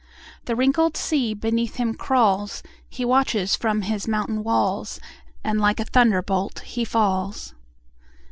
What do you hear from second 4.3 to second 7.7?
walls, And like a thunderbolt he falls.